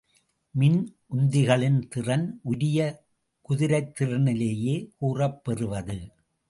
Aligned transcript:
மின் 0.51 0.95
உந்திகளின் 1.15 1.87
திறன் 1.89 2.39
உரிய 2.43 3.03
குதிரைத்திறனிலேயே 3.49 4.89
கூறப் 4.97 5.43
பெறுவது. 5.43 6.11